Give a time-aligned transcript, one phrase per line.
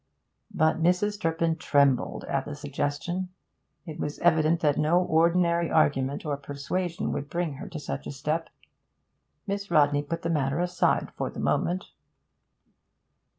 [0.51, 1.21] But Mrs.
[1.21, 3.29] Turpin trembled at the suggestion.
[3.85, 8.11] It was evident that no ordinary argument or persuasion would bring her to such a
[8.11, 8.49] step.
[9.45, 11.85] Miss Rodney put the matter aside for the moment.